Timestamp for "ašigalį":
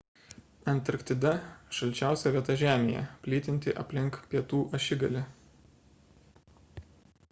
4.79-5.27